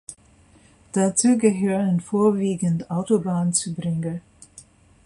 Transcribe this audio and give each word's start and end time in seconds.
Dazu 0.93 1.37
gehören 1.37 1.99
vorwiegend 1.99 2.89
Autobahnzubringer. 2.89 4.21